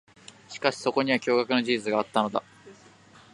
[0.49, 2.41] しかし、そこには驚愕の真実があったのだ。